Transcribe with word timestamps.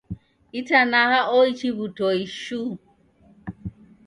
Itanaha 0.59 1.19
oichi 1.37 1.67
w'utoi 1.77 2.25
shuu 2.41 2.71